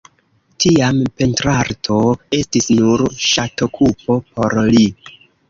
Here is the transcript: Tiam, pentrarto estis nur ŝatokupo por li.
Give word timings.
Tiam, 0.63 1.01
pentrarto 1.21 1.97
estis 2.39 2.71
nur 2.79 3.05
ŝatokupo 3.27 4.19
por 4.33 4.59
li. 4.73 4.85